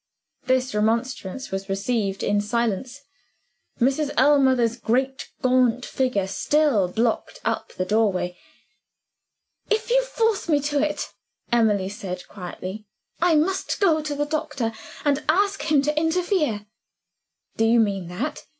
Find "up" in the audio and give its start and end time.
7.45-7.73